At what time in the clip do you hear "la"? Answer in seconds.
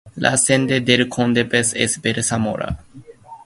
0.15-0.35